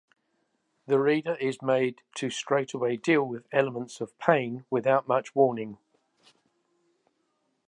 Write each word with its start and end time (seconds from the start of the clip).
The 0.87 0.99
reader 0.99 1.35
is 1.35 1.61
made 1.61 2.01
to 2.15 2.31
straightaway 2.31 2.97
deal 2.97 3.21
with 3.21 3.45
elements 3.51 4.01
of 4.01 4.17
pain 4.17 4.65
without 4.71 5.07
much 5.07 5.35
warning. 5.35 5.77